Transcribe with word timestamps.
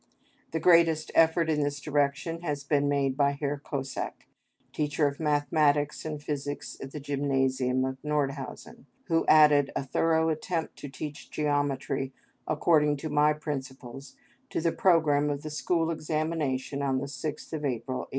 The 0.49 0.59
greatest 0.59 1.11
effort 1.13 1.47
in 1.47 1.61
this 1.61 1.79
direction 1.79 2.41
has 2.41 2.63
been 2.63 2.89
made 2.89 3.15
by 3.15 3.33
Herr 3.33 3.59
Kosack, 3.63 4.25
teacher 4.73 5.05
of 5.05 5.19
mathematics 5.19 6.05
and 6.05 6.19
physics 6.19 6.73
in 6.73 6.89
the 6.89 6.99
Gymnasium 6.99 7.85
at 7.85 8.01
Nordhausen, 8.01 8.85
who 9.03 9.27
added 9.27 9.71
a 9.75 9.83
thorough 9.85 10.29
attempt 10.29 10.75
to 10.77 10.89
teach 10.89 11.29
geometry 11.29 12.13
according 12.47 12.97
to 12.97 13.09
my 13.09 13.33
principles 13.33 14.15
to 14.49 14.59
the 14.59 14.71
programme 14.71 15.29
of 15.29 15.43
the 15.43 15.51
school 15.51 15.91
examination 15.91 16.81
on 16.81 16.97
the 16.97 17.05
6th 17.05 17.53
of 17.53 17.63
April 17.63 17.99
1852. 17.99 18.07